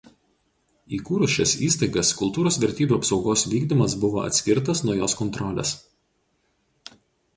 Įkūrus 0.97 1.33
šias 1.33 1.51
įstaigas 1.67 2.09
kultūros 2.23 2.57
vertybių 2.65 2.97
apsaugos 2.99 3.45
vykdymas 3.53 3.99
buvo 4.07 4.25
atskirtas 4.31 4.83
nuo 4.89 4.97
jos 5.01 5.19
kontrolės. 5.23 5.75